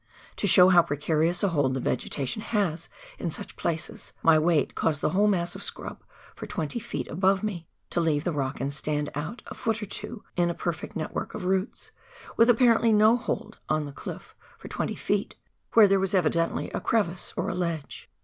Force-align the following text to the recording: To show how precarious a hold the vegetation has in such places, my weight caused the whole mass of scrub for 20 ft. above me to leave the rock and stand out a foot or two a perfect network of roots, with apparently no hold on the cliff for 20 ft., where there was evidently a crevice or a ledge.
To 0.37 0.47
show 0.47 0.69
how 0.69 0.81
precarious 0.81 1.43
a 1.43 1.49
hold 1.49 1.75
the 1.75 1.79
vegetation 1.79 2.41
has 2.41 2.89
in 3.19 3.29
such 3.29 3.55
places, 3.55 4.13
my 4.23 4.39
weight 4.39 4.73
caused 4.73 4.99
the 4.99 5.11
whole 5.11 5.27
mass 5.27 5.53
of 5.55 5.61
scrub 5.63 6.03
for 6.33 6.47
20 6.47 6.79
ft. 6.79 7.07
above 7.07 7.43
me 7.43 7.67
to 7.91 7.99
leave 8.01 8.23
the 8.23 8.31
rock 8.31 8.59
and 8.59 8.73
stand 8.73 9.11
out 9.13 9.43
a 9.45 9.53
foot 9.53 9.79
or 9.79 9.85
two 9.85 10.23
a 10.39 10.53
perfect 10.55 10.95
network 10.95 11.35
of 11.35 11.45
roots, 11.45 11.91
with 12.35 12.49
apparently 12.49 12.91
no 12.91 13.15
hold 13.15 13.59
on 13.69 13.85
the 13.85 13.91
cliff 13.91 14.33
for 14.57 14.67
20 14.67 14.95
ft., 14.95 15.33
where 15.73 15.87
there 15.87 15.99
was 15.99 16.15
evidently 16.15 16.71
a 16.71 16.81
crevice 16.81 17.31
or 17.37 17.47
a 17.47 17.53
ledge. 17.53 18.09